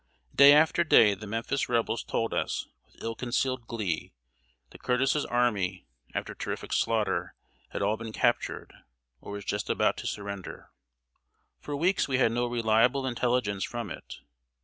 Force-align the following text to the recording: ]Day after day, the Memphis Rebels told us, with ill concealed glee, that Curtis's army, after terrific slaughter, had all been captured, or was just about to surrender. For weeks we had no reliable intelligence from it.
]Day 0.35 0.51
after 0.53 0.83
day, 0.83 1.13
the 1.13 1.27
Memphis 1.27 1.69
Rebels 1.69 2.03
told 2.03 2.33
us, 2.33 2.67
with 2.87 3.03
ill 3.03 3.13
concealed 3.13 3.67
glee, 3.67 4.13
that 4.71 4.81
Curtis's 4.81 5.27
army, 5.27 5.85
after 6.15 6.33
terrific 6.33 6.73
slaughter, 6.73 7.35
had 7.69 7.83
all 7.83 7.97
been 7.97 8.11
captured, 8.11 8.73
or 9.19 9.31
was 9.33 9.45
just 9.45 9.69
about 9.69 9.97
to 9.97 10.07
surrender. 10.07 10.71
For 11.59 11.75
weeks 11.75 12.07
we 12.07 12.17
had 12.17 12.31
no 12.31 12.47
reliable 12.47 13.05
intelligence 13.05 13.63
from 13.63 13.91
it. 13.91 14.21